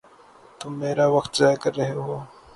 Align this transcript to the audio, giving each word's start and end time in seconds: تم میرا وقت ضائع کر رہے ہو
تم 0.59 0.71
میرا 0.79 1.05
وقت 1.15 1.31
ضائع 1.39 1.57
کر 1.63 1.73
رہے 1.77 1.93
ہو 1.97 2.15